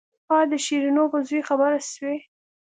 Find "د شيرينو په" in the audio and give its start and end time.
0.51-1.17